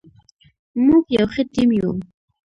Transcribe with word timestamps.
موږ 0.85 1.03
یو 1.17 1.25
ښه 1.33 1.43
ټیم 1.53 1.69
یو. 1.79 1.91